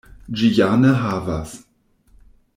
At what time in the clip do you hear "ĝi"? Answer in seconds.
0.39-0.47